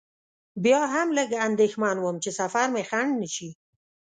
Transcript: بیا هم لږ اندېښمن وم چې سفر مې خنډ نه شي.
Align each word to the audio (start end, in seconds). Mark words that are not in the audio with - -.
بیا 0.63 0.81
هم 0.93 1.07
لږ 1.17 1.29
اندېښمن 1.47 1.97
وم 1.99 2.15
چې 2.23 2.31
سفر 2.39 2.65
مې 2.73 2.83
خنډ 2.89 3.11
نه 3.21 3.27
شي. 3.35 3.49